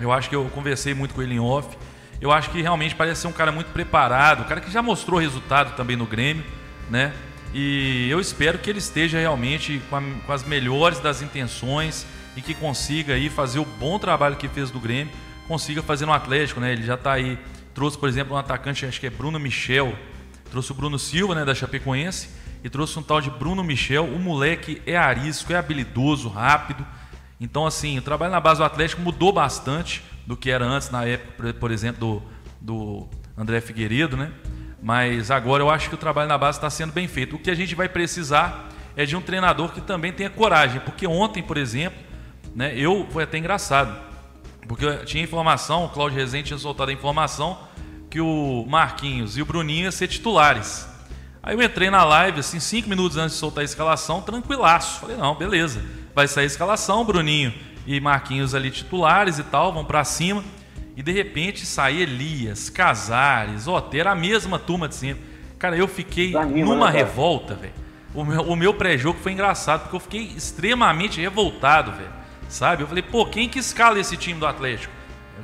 [0.00, 1.76] Eu acho que eu conversei muito com ele em off.
[2.20, 5.18] Eu acho que realmente parece ser um cara muito preparado, um cara que já mostrou
[5.18, 6.44] resultado também no Grêmio,
[6.88, 7.12] né?
[7.52, 12.40] E eu espero que ele esteja realmente com, a- com as melhores das intenções e
[12.40, 15.12] que consiga aí fazer o bom trabalho que fez do Grêmio,
[15.48, 16.72] consiga fazer no Atlético, né?
[16.72, 17.36] Ele já está aí,
[17.74, 19.92] trouxe, por exemplo, um atacante, acho que é Bruno Michel,
[20.52, 22.28] trouxe o Bruno Silva, né, da Chapecoense,
[22.62, 24.04] e trouxe um tal de Bruno Michel.
[24.04, 26.86] O moleque é arisco, é habilidoso, rápido.
[27.40, 31.04] Então, assim, o trabalho na base do Atlético mudou bastante do que era antes, na
[31.04, 32.22] época, por- exemplo,
[32.60, 34.32] do, do André Figueiredo, né?
[34.82, 37.36] Mas agora eu acho que o trabalho na base está sendo bem feito.
[37.36, 40.80] O que a gente vai precisar é de um treinador que também tenha coragem.
[40.80, 41.98] Porque ontem, por exemplo,
[42.54, 43.98] né, eu foi até engraçado.
[44.68, 47.58] Porque tinha informação, o Cláudio Rezende tinha soltado a informação
[48.10, 50.88] que o Marquinhos e o Bruninho iam ser titulares.
[51.42, 55.00] Aí eu entrei na live, assim, cinco minutos antes de soltar a escalação, tranquilaço.
[55.00, 55.82] Falei, não, beleza.
[56.14, 57.52] Vai sair a escalação, Bruninho
[57.86, 60.44] e Marquinhos ali titulares e tal, vão pra cima.
[60.96, 65.22] E de repente sai Elias, Casares, Otero, a mesma turma de sempre.
[65.58, 67.72] Cara, eu fiquei Desanima, numa né, revolta, velho.
[68.14, 72.12] O meu, o meu pré-jogo foi engraçado, porque eu fiquei extremamente revoltado, velho.
[72.48, 72.82] Sabe?
[72.82, 74.92] Eu falei, pô, quem que escala esse time do Atlético?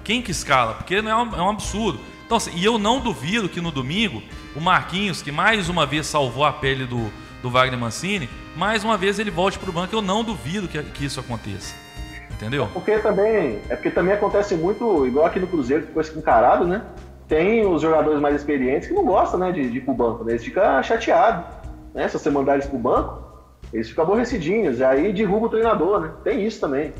[0.04, 0.74] Quem que escala?
[0.74, 1.98] Porque não é um, é um absurdo.
[2.24, 4.22] Então, assim, e eu não duvido que no domingo,
[4.54, 7.10] o Marquinhos, que mais uma vez salvou a pele do,
[7.42, 9.94] do Wagner Mancini, mais uma vez ele volte pro banco.
[9.94, 11.74] Eu não duvido que, que isso aconteça.
[12.30, 12.68] Entendeu?
[12.72, 16.82] Porque também, é porque também acontece muito, igual aqui no Cruzeiro, que ficou escancarado, né?
[17.28, 20.32] Tem os jogadores mais experientes que não gostam, né, de, de ir pro banco, né?
[20.32, 21.44] Eles ficam chateados,
[21.94, 22.08] né?
[22.08, 23.22] Se você mandar eles pro banco,
[23.72, 26.12] eles ficam aborrecidinhos, e aí derruba o treinador, né?
[26.24, 26.94] Tem isso também.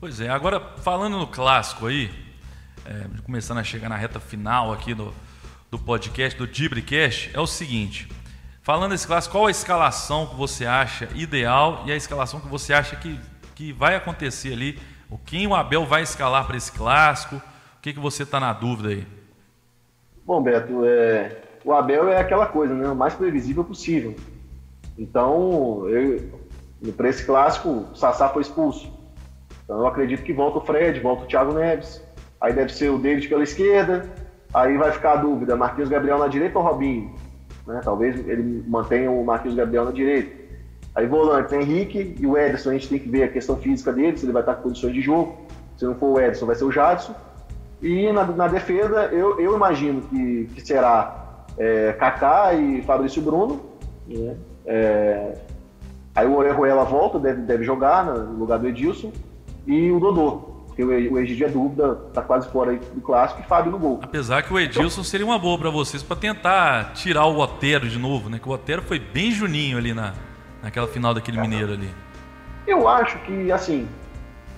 [0.00, 2.10] Pois é, agora falando no clássico aí,
[2.86, 5.12] é, começando a chegar na reta final aqui do,
[5.70, 8.08] do podcast, do Dibricast, é o seguinte.
[8.68, 12.74] Falando desse clássico, qual a escalação que você acha ideal e a escalação que você
[12.74, 13.18] acha que,
[13.54, 14.78] que vai acontecer ali?
[15.10, 17.36] O quem o Abel vai escalar para esse clássico?
[17.36, 19.06] O que, que você está na dúvida aí?
[20.22, 22.86] Bom, Beto, é, o Abel é aquela coisa, né?
[22.90, 24.14] O mais previsível possível.
[24.98, 25.84] Então,
[26.94, 28.92] para esse clássico, o Sassá foi expulso.
[29.64, 32.04] Então, eu acredito que volta o Fred, volta o Thiago Neves.
[32.38, 34.12] Aí deve ser o David pela esquerda.
[34.52, 37.27] Aí vai ficar a dúvida: Marquinhos Gabriel na direita ou Robinho?
[37.68, 37.82] Né?
[37.84, 40.32] Talvez ele mantenha o Marquinhos Gabriel na direita.
[40.94, 44.16] Aí volantes, Henrique e o Ederson, a gente tem que ver a questão física dele,
[44.16, 45.36] se ele vai estar com condições de jogo.
[45.76, 47.14] Se não for o Ederson, vai ser o Jadson.
[47.80, 53.60] E na, na defesa, eu, eu imagino que, que será é, Kaká e Fabrício Bruno.
[54.08, 54.34] Né?
[54.66, 55.34] É,
[56.14, 59.12] aí o Orejuela volta, deve, deve jogar no lugar do Edilson.
[59.66, 63.72] E o Dodô, porque o, Egidio é dúvida, tá quase fora do clássico, e Fábio
[63.72, 63.98] no gol.
[64.00, 67.98] Apesar que o Edilson seria uma boa para vocês para tentar tirar o Otero de
[67.98, 68.38] novo, né?
[68.40, 70.14] Que o Otero foi bem juninho ali na,
[70.62, 71.90] naquela final daquele mineiro ali.
[72.64, 73.88] Eu acho que, assim,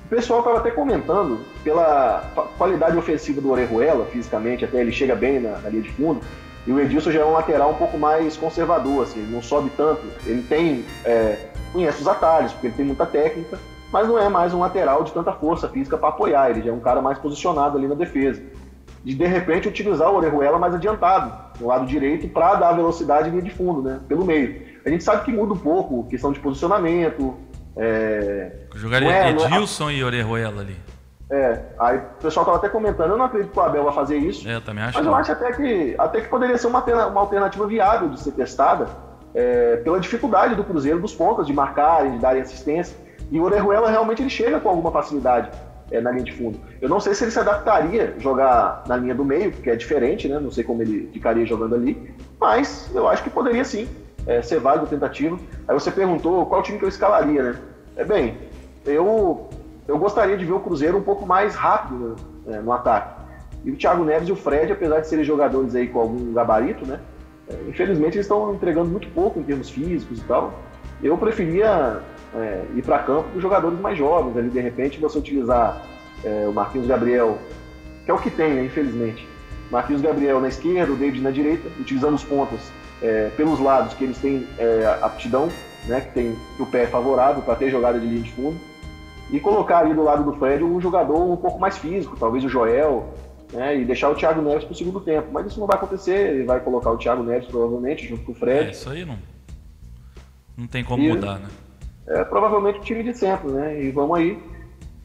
[0.05, 2.23] o pessoal estava até comentando pela
[2.59, 6.21] qualidade ofensiva do Orejuela, fisicamente, até ele chega bem na, na linha de fundo.
[6.67, 9.71] E o Edilson já é um lateral um pouco mais conservador, assim, ele não sobe
[9.75, 10.03] tanto.
[10.27, 13.59] Ele tem, é, conhece os atalhos, porque ele tem muita técnica,
[13.93, 16.73] mas não é mais um lateral de tanta força física para apoiar, ele já é
[16.73, 18.41] um cara mais posicionado ali na defesa.
[19.03, 23.43] De de repente utilizar o Orejuela mais adiantado, no lado direito, para dar velocidade linha
[23.43, 24.01] de fundo, né?
[24.07, 24.63] Pelo meio.
[24.85, 27.35] A gente sabe que muda um pouco questão de posicionamento.
[27.77, 28.53] É...
[28.75, 29.95] Jogaria é, Edilson é...
[29.95, 30.77] e Orejuela ali.
[31.31, 34.19] É, aí o pessoal tava até comentando, eu não acredito que o Abel vai fazer
[34.19, 34.49] isso.
[34.49, 34.99] É, eu também acho.
[34.99, 38.33] Mas eu acho até que, até que poderia ser uma, uma alternativa viável de ser
[38.33, 38.89] testada,
[39.33, 42.97] é, pela dificuldade do Cruzeiro, dos pontos, de marcarem, de darem assistência.
[43.31, 45.51] E o Orejuela realmente ele chega com alguma facilidade
[45.91, 46.59] é, na linha de fundo.
[46.81, 50.29] Eu não sei se ele se adaptaria jogar na linha do meio, porque é diferente,
[50.29, 50.39] né?
[50.39, 53.89] Não sei como ele ficaria jogando ali, mas eu acho que poderia sim
[54.27, 55.39] é, ser válido tentativa.
[55.67, 57.57] Aí você perguntou qual time que eu escalaria, né?
[57.97, 58.37] É bem,
[58.85, 59.49] eu,
[59.87, 62.17] eu gostaria de ver o Cruzeiro um pouco mais rápido
[62.47, 63.21] né, no ataque.
[63.65, 66.87] E o Thiago Neves e o Fred, apesar de serem jogadores aí com algum gabarito,
[66.87, 66.99] né?
[67.49, 70.55] É, infelizmente eles estão entregando muito pouco em termos físicos e tal.
[71.03, 72.01] Eu preferia
[72.35, 75.85] é, ir para campo com jogadores mais jovens, ali de repente você utilizar
[76.25, 77.39] é, o Marquinhos Gabriel,
[78.05, 79.27] que é o que tem, né, infelizmente.
[79.71, 82.61] Marquinhos Gabriel na esquerda, o David na direita, utilizando os pontas
[83.03, 85.49] é, pelos lados que eles têm é, aptidão,
[85.87, 88.59] né, que tem que o pé é favorável para ter jogada de linha de fundo,
[89.31, 92.49] e colocar ali do lado do Fred um jogador um pouco mais físico, talvez o
[92.49, 93.15] Joel,
[93.53, 95.29] né, e deixar o Thiago Neves para o segundo tempo.
[95.33, 98.35] Mas isso não vai acontecer, ele vai colocar o Thiago Neves provavelmente junto com o
[98.35, 98.69] Fred.
[98.69, 99.19] É, isso aí não,
[100.57, 101.49] não tem como e, mudar, né?
[102.11, 103.83] É provavelmente o time de sempre, né?
[103.83, 104.39] E vamos aí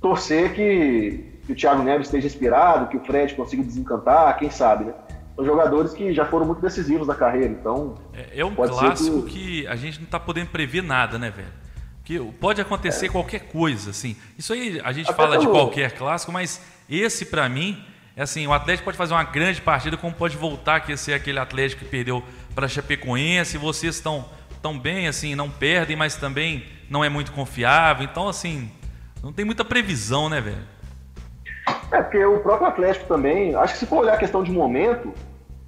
[0.02, 4.86] torcer que, que o Thiago Neves esteja inspirado, que o Fred consiga desencantar, quem sabe,
[4.86, 4.94] né?
[5.36, 7.96] São jogadores que já foram muito decisivos na carreira, então.
[8.13, 9.62] É, é um clássico que...
[9.62, 9.68] que...
[9.68, 11.48] a gente não está podendo prever nada, né, velho?
[12.04, 13.10] Que pode acontecer é.
[13.10, 14.15] qualquer coisa, assim.
[14.38, 17.84] Isso aí a gente Até fala de qualquer clássico, mas esse para mim
[18.15, 21.38] é assim, o Atlético pode fazer uma grande partida, como pode voltar a ser aquele
[21.38, 22.24] Atlético que perdeu
[22.56, 24.26] para Chapecoense, vocês estão
[24.62, 28.04] tão bem assim, não perdem, mas também não é muito confiável.
[28.04, 28.69] Então, assim,
[29.24, 30.76] não tem muita previsão, né, velho?
[31.91, 35.13] É, porque o próprio Atlético também, acho que se for olhar a questão de momento,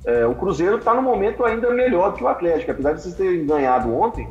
[0.06, 3.16] é, o Cruzeiro está no momento ainda melhor do que o Atlético, apesar de vocês
[3.16, 4.28] terem ganhado ontem,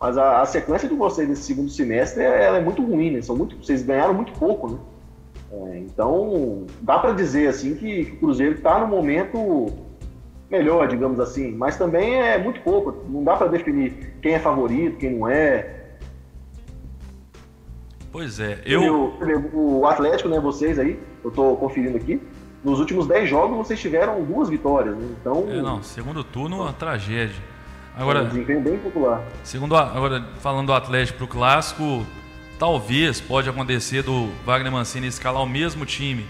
[0.00, 3.22] mas a, a sequência de vocês nesse segundo semestre ela é muito ruim, né?
[3.22, 4.78] São muito, vocês ganharam muito pouco, né?
[5.50, 9.66] É, então, dá para dizer assim que, que o Cruzeiro está no momento
[10.50, 12.94] melhor, digamos assim, mas também é muito pouco.
[13.08, 15.77] Não dá para definir quem é favorito, quem não é.
[18.10, 19.14] Pois é, eu.
[19.52, 22.20] O, o Atlético, né, vocês aí, eu tô conferindo aqui.
[22.64, 25.08] Nos últimos 10 jogos vocês tiveram duas vitórias, né?
[25.20, 25.46] Então.
[25.48, 27.42] É, não, segundo turno, uma tragédia.
[27.96, 29.22] Agora, é um desempenho bem popular.
[29.42, 32.06] Segundo, agora, falando do Atlético pro clássico,
[32.58, 36.24] talvez pode acontecer do Wagner Mancini escalar o mesmo time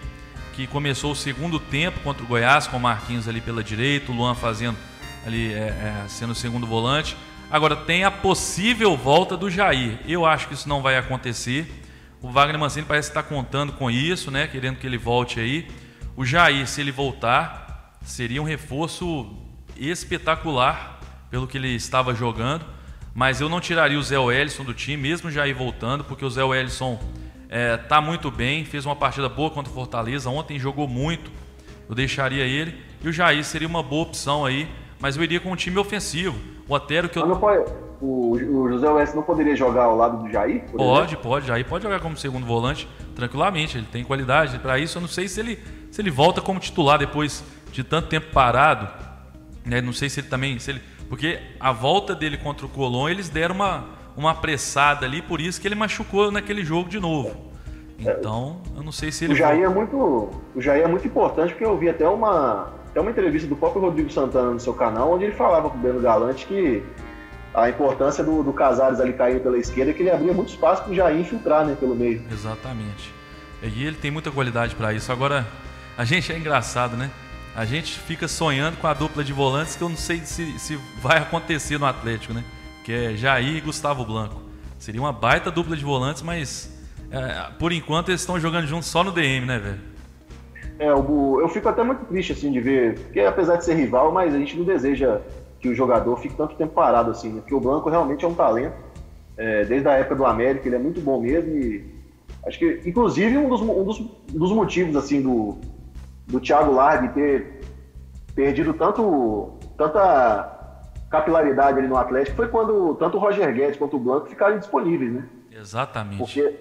[0.55, 4.15] que começou o segundo tempo contra o Goiás, com o Marquinhos ali pela direita, o
[4.15, 4.77] Luan fazendo
[5.25, 7.17] ali, é, é, sendo o segundo volante.
[7.51, 9.99] Agora, tem a possível volta do Jair.
[10.07, 11.67] Eu acho que isso não vai acontecer.
[12.21, 14.47] O Wagner Mancini parece estar contando com isso, né?
[14.47, 15.67] Querendo que ele volte aí.
[16.15, 19.35] O Jair, se ele voltar, seria um reforço
[19.79, 22.67] espetacular pelo que ele estava jogando.
[23.15, 26.31] Mas eu não tiraria o Zé Wellison do time, mesmo o Jair voltando, porque o
[26.31, 27.01] Zé Wellison
[27.49, 30.29] é, tá muito bem, fez uma partida boa contra o Fortaleza.
[30.29, 31.31] Ontem jogou muito.
[31.89, 32.79] Eu deixaria ele.
[33.03, 34.69] E o Jair seria uma boa opção aí,
[35.01, 36.58] mas eu iria com um time ofensivo.
[36.69, 37.37] O Otero que eu.
[37.37, 37.65] Pode,
[38.01, 40.65] o, o, José Wes não poderia jogar ao lado do Jair?
[40.71, 41.31] Pode, exemplo?
[41.31, 41.47] pode.
[41.47, 43.79] Jair pode jogar como segundo volante tranquilamente.
[43.79, 44.99] Ele tem qualidade para isso.
[44.99, 45.59] Eu não sei se ele,
[45.91, 48.89] se ele volta como titular depois de tanto tempo parado.
[49.65, 49.81] Né?
[49.81, 50.59] Não sei se ele também.
[50.59, 53.85] Se ele, porque a volta dele contra o Colón, eles deram uma,
[54.17, 57.49] uma apressada ali, por isso que ele machucou naquele jogo de novo.
[57.99, 59.33] Então, eu não sei se ele.
[59.33, 59.97] O Jair, é muito,
[60.55, 63.81] o Jair é muito importante, porque eu vi até uma, até uma entrevista do próprio
[63.81, 66.83] Rodrigo Santana no seu canal, onde ele falava com o Breno Galante que
[67.55, 70.93] a importância do, do Casares ali caindo pela esquerda, que ele abria muito espaço para
[70.93, 72.23] o Jair infiltrar né, pelo meio.
[72.31, 73.13] Exatamente.
[73.63, 75.11] E ele tem muita qualidade para isso.
[75.11, 75.47] Agora,
[75.97, 77.11] a gente é engraçado, né?
[77.57, 80.79] A gente fica sonhando com a dupla de volantes que eu não sei se, se
[81.01, 82.45] vai acontecer no Atlético, né?
[82.85, 84.41] Que é Jair e Gustavo Blanco.
[84.79, 86.73] Seria uma baita dupla de volantes, mas
[87.11, 89.98] é, por enquanto eles estão jogando juntos só no DM, né, velho?
[90.79, 94.13] É, eu, eu fico até muito triste assim de ver, porque apesar de ser rival,
[94.13, 95.21] mas a gente não deseja
[95.61, 97.41] que o jogador fique tanto tempo parado assim, né?
[97.41, 98.77] Porque o Blanco realmente é um talento.
[99.37, 101.95] É, desde a época do América, ele é muito bom mesmo e
[102.47, 105.59] acho que, inclusive, um dos, um dos, dos motivos assim do,
[106.27, 107.61] do Thiago Largue ter
[108.35, 114.01] perdido tanto, tanta capilaridade ali no Atlético foi quando tanto o Roger Guedes quanto o
[114.01, 115.25] Blanco ficaram disponíveis, né?
[115.51, 116.19] Exatamente.
[116.19, 116.55] Porque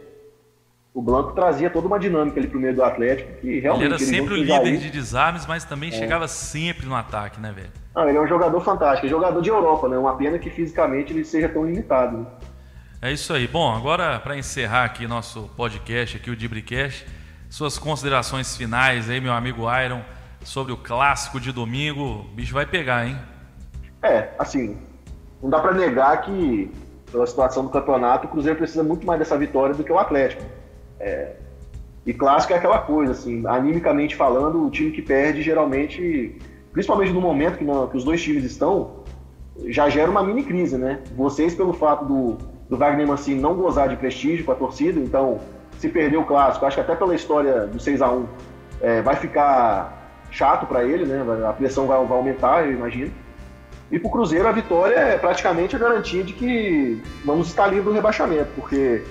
[0.97, 3.85] o Blanco trazia toda uma dinâmica ali pro meio do Atlético que realmente.
[3.85, 5.91] Ele era sempre o líder de desarmes, mas também é.
[5.91, 7.69] chegava sempre no ataque, né, velho?
[7.95, 9.95] Não, ele é um jogador fantástico, é jogador de Europa, né?
[9.95, 12.17] Uma pena que fisicamente ele seja tão limitado.
[12.17, 12.25] Né?
[12.99, 13.47] É isso aí.
[13.47, 17.05] Bom, agora para encerrar aqui nosso podcast, aqui o Dibricast,
[17.47, 20.01] suas considerações finais aí, meu amigo Iron,
[20.43, 22.21] sobre o clássico de domingo.
[22.21, 23.15] O bicho vai pegar, hein?
[24.01, 24.75] É, assim,
[25.43, 26.71] não dá para negar que,
[27.11, 30.56] pela situação do campeonato, o Cruzeiro precisa muito mais dessa vitória do que o Atlético.
[30.99, 31.33] É,
[32.05, 36.37] e clássico é aquela coisa, assim, animicamente falando, o time que perde geralmente,
[36.71, 39.03] principalmente no momento que, não, que os dois times estão,
[39.65, 41.01] já gera uma mini crise, né?
[41.17, 42.37] Vocês, pelo fato do,
[42.69, 45.39] do Wagner Mancini não gozar de prestígio com a torcida, então,
[45.79, 48.25] se perder o clássico, acho que até pela história do 6 a 1
[48.81, 51.25] é, vai ficar chato para ele, né?
[51.47, 53.11] A pressão vai, vai aumentar, eu imagino.
[53.91, 57.85] E para o Cruzeiro a vitória é praticamente a garantia de que vamos estar livre
[57.85, 59.03] do rebaixamento, porque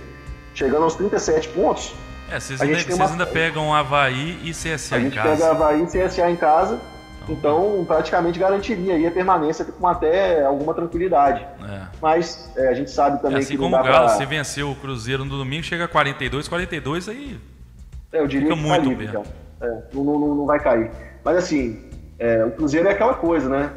[0.57, 1.95] chegando aos 37 pontos.
[2.31, 3.09] É, vocês, ainda, vocês uma...
[3.09, 4.97] ainda pegam Havaí e CSA em casa.
[4.97, 6.81] A gente pega Havaí e CSA em casa,
[7.23, 11.47] então, então praticamente garantiria aí a permanência com até alguma tranquilidade.
[11.63, 11.83] É.
[12.01, 13.55] Mas é, a gente sabe também é, assim que.
[13.55, 14.17] Assim como o Galo, pra...
[14.17, 17.39] se venceu o Cruzeiro no domingo, chega a 42, 42 aí.
[18.13, 19.23] É, eu diria fica que muito livre, então.
[19.61, 20.91] é, não, não, não vai cair.
[21.23, 21.89] Mas assim,
[22.19, 23.71] é, o Cruzeiro é aquela coisa, né?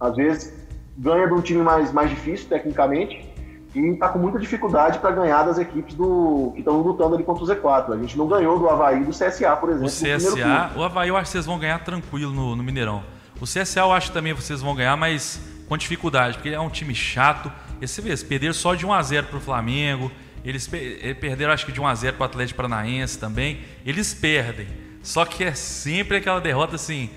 [0.00, 0.54] Às vezes
[0.96, 3.33] ganha de um time mais, mais difícil tecnicamente
[3.74, 7.42] e está com muita dificuldade para ganhar das equipes do que estão lutando ali contra
[7.42, 7.92] o Z4.
[7.92, 9.86] A gente não ganhou do Havaí e do CSA, por exemplo.
[9.86, 13.02] O CSA, o Havaí eu acho que vocês vão ganhar tranquilo no, no Mineirão.
[13.40, 16.60] O CSA eu acho que também vocês vão ganhar, mas com dificuldade, porque ele é
[16.60, 17.50] um time chato.
[17.80, 20.10] E você vê, eles perderam só de 1 a 0 para o Flamengo,
[20.44, 23.60] eles, eles perderam acho que de 1 a 0 para o Atlético Paranaense também.
[23.84, 24.68] Eles perdem.
[25.02, 27.10] Só que é sempre aquela derrota assim,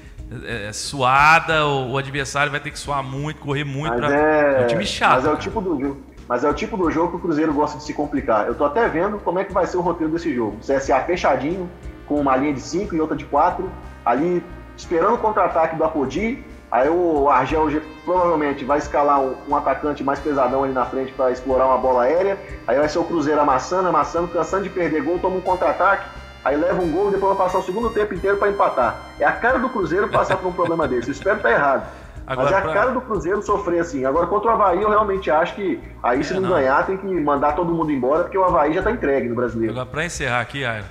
[0.44, 3.96] é, é, suada, o, o, adversário vai ter que suar muito, correr muito.
[3.96, 4.14] Pra...
[4.14, 4.62] É...
[4.62, 5.16] é um time chato.
[5.18, 6.04] Mas é o tipo do jogo.
[6.28, 8.48] Mas é o tipo do jogo que o Cruzeiro gosta de se complicar.
[8.48, 10.58] Eu tô até vendo como é que vai ser o roteiro desse jogo.
[10.60, 11.70] CSA fechadinho,
[12.06, 13.70] com uma linha de 5 e outra de 4,
[14.06, 14.44] ali
[14.76, 16.44] esperando o contra-ataque do Apodi.
[16.70, 21.32] Aí o Argel provavelmente vai escalar um, um, atacante mais pesadão ali na frente para
[21.32, 22.38] explorar uma bola aérea.
[22.68, 26.56] Aí vai ser o Cruzeiro amassando, amassando, cansando de perder gol, toma um contra-ataque aí
[26.56, 29.02] leva um gol e depois vai passar o segundo tempo inteiro para empatar.
[29.20, 31.10] É a cara do Cruzeiro passar por um problema desse.
[31.10, 31.88] Eu espero estar errado.
[32.28, 32.74] Agora, Mas é a pra...
[32.74, 34.04] cara do Cruzeiro sofrer assim.
[34.04, 36.98] Agora, contra o Havaí, eu realmente acho que aí, se é, não, não, ganhar, tem
[36.98, 39.72] que mandar todo mundo embora, porque o Havaí já está entregue no brasileiro.
[39.72, 40.86] Agora, para encerrar aqui, Aira,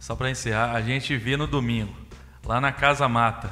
[0.00, 1.92] só para encerrar, a gente vê no domingo,
[2.44, 3.50] lá na Casa Mata,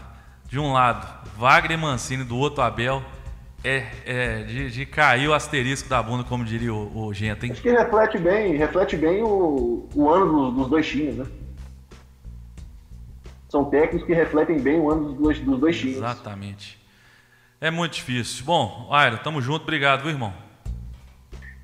[0.48, 1.06] de um lado,
[1.38, 3.02] Wagner Mancini, do outro, Abel.
[3.64, 7.44] É, é de, de, cair o asterisco da bunda, como diria o, o Genta.
[7.44, 7.50] Hein?
[7.50, 11.26] Acho que reflete bem, reflete bem o, o ano dos, dos dois times, né?
[13.48, 15.96] são técnicos que refletem bem o ano dos dois, dos dois times.
[15.96, 16.78] Exatamente.
[17.60, 18.44] É muito difícil.
[18.44, 19.62] Bom, Aira, tamo junto.
[19.62, 20.32] Obrigado, viu, irmão?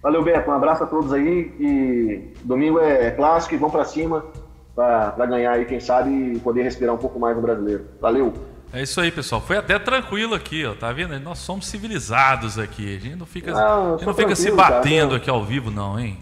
[0.02, 0.50] Valeu, Beto.
[0.50, 1.52] Um abraço a todos aí.
[1.58, 4.24] E domingo é clássico e vamos para cima
[4.74, 7.86] para ganhar aí, quem sabe, poder respirar um pouco mais no brasileiro.
[8.00, 8.34] Valeu!
[8.72, 9.40] É isso aí, pessoal.
[9.40, 10.74] Foi até tranquilo aqui, ó.
[10.74, 11.16] Tá vendo?
[11.20, 12.96] Nós somos civilizados aqui.
[12.96, 16.18] A gente não fica, não, não fica se batendo cara, aqui ao vivo, não, hein?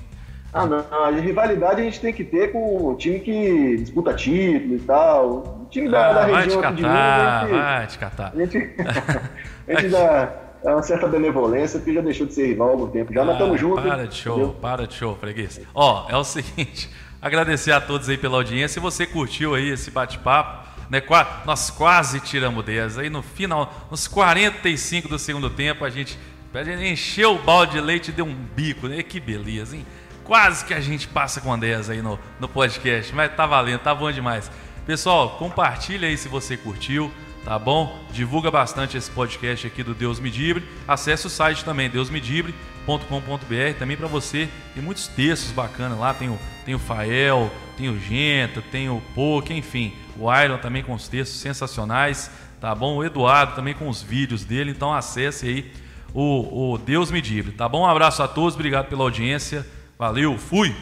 [0.52, 0.84] Ah, não.
[0.92, 5.62] A rivalidade a gente tem que ter com o time que disputa título e tal.
[5.62, 8.32] O time da, ah, da região vai te catar, de vai te catar.
[8.34, 8.58] A gente,
[9.68, 12.88] a gente dá, dá, uma certa benevolência, porque já deixou de ser rival há algum
[12.88, 13.12] tempo.
[13.12, 13.84] Já ah, nós estamos juntos.
[13.84, 14.56] Para de show, entendeu?
[14.60, 15.60] para de show, freguês.
[15.74, 18.68] Ó, é o seguinte, agradecer a todos aí pela audiência.
[18.68, 21.02] Se você curtiu aí esse bate-papo, né,
[21.46, 22.98] nós quase tiramos 10.
[22.98, 26.18] Aí no final, nos 45 do segundo tempo, a gente,
[26.52, 29.02] a gente encheu o balde de leite e deu um bico, né?
[29.02, 29.86] Que beleza, hein?
[30.22, 33.94] Quase que a gente passa com 10 aí no, no podcast, mas tá valendo, tá
[33.94, 34.50] bom demais.
[34.86, 37.10] Pessoal, compartilha aí se você curtiu,
[37.44, 37.98] tá bom?
[38.12, 40.64] Divulga bastante esse podcast aqui do Deus Medibre.
[40.86, 44.48] Acesse o site também, deusmedibre.com.br, também para você.
[44.74, 49.02] Tem muitos textos bacanas lá, tem o, tem o Fael, tem o Genta, tem o
[49.14, 49.92] Poke, enfim.
[50.18, 52.96] O Iron também com os textos sensacionais, tá bom?
[52.96, 55.72] O Eduardo também com os vídeos dele, então acesse aí
[56.14, 57.82] o, o Deus Medibre, tá bom?
[57.82, 59.66] Um abraço a todos, obrigado pela audiência.
[59.98, 60.74] Valeu, fui!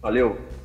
[0.00, 0.57] Valeu!